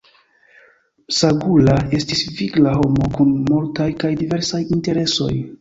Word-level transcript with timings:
Msagula 1.09 1.75
estis 1.99 2.25
vigla 2.39 2.73
homo 2.79 3.13
kun 3.19 3.37
multaj 3.51 3.91
kaj 4.05 4.15
diversaj 4.23 4.65
interesoj. 4.79 5.33